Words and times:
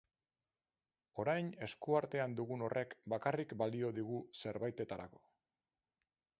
Orain 1.23 1.51
eskuartean 1.67 2.33
dugun 2.41 2.65
horrek 2.69 2.97
bakarrik 3.15 3.55
balio 3.63 3.95
digu 4.01 4.25
zerbaitetarako. 4.45 5.25